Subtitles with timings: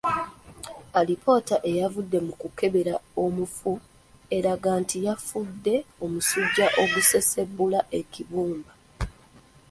[0.99, 3.71] Alipoota eyavudde mu kukebera omufu
[4.37, 8.71] eraga nti yafudde omusujja ogusesebbula ekibumba.